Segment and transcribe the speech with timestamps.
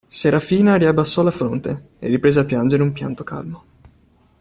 [0.09, 3.63] Serafina riabbassò la fronte, e riprese a piangere un pianto calmo.